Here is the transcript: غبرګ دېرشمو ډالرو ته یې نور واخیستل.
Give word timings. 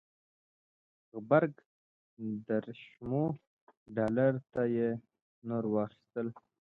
غبرګ 1.11 1.53
دېرشمو 2.47 3.25
ډالرو 3.95 4.41
ته 4.53 4.61
یې 4.75 4.89
نور 5.47 5.63
واخیستل. 5.73 6.27